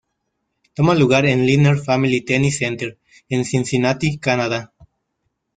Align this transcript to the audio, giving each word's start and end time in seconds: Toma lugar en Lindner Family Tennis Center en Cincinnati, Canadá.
Toma 0.73 0.95
lugar 0.95 1.27
en 1.27 1.45
Lindner 1.45 1.77
Family 1.77 2.21
Tennis 2.25 2.57
Center 2.57 2.97
en 3.29 3.45
Cincinnati, 3.45 4.17
Canadá. 4.17 4.73